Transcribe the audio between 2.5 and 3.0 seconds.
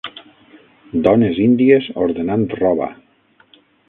roba.